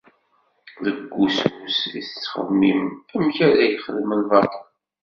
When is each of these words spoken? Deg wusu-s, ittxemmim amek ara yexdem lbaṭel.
Deg 0.83 0.97
wusu-s, 1.15 1.79
ittxemmim 1.99 2.81
amek 3.15 3.37
ara 3.47 3.63
yexdem 3.71 4.09
lbaṭel. 4.21 4.67